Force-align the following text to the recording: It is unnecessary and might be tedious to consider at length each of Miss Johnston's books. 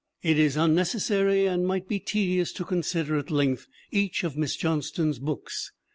It 0.23 0.39
is 0.39 0.57
unnecessary 0.57 1.45
and 1.45 1.67
might 1.67 1.87
be 1.87 1.99
tedious 1.99 2.51
to 2.53 2.65
consider 2.65 3.19
at 3.19 3.29
length 3.29 3.67
each 3.91 4.23
of 4.23 4.35
Miss 4.35 4.55
Johnston's 4.55 5.19
books. 5.19 5.73